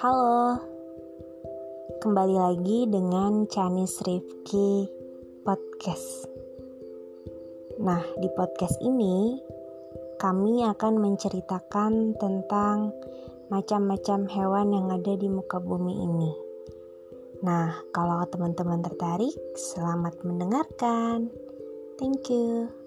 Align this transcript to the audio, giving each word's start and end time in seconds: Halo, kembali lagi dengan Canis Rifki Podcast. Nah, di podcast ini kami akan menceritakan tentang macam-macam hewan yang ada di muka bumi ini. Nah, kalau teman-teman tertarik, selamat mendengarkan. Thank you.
Halo, 0.00 0.56
kembali 2.00 2.36
lagi 2.40 2.88
dengan 2.88 3.44
Canis 3.44 4.00
Rifki 4.00 4.88
Podcast. 5.44 6.24
Nah, 7.76 8.00
di 8.16 8.32
podcast 8.32 8.80
ini 8.80 9.36
kami 10.16 10.64
akan 10.64 10.94
menceritakan 10.96 12.16
tentang 12.16 12.96
macam-macam 13.52 14.24
hewan 14.32 14.68
yang 14.72 14.88
ada 14.88 15.12
di 15.12 15.28
muka 15.28 15.60
bumi 15.60 16.00
ini. 16.00 16.32
Nah, 17.44 17.76
kalau 17.92 18.24
teman-teman 18.32 18.80
tertarik, 18.80 19.36
selamat 19.58 20.24
mendengarkan. 20.24 21.28
Thank 22.00 22.32
you. 22.32 22.81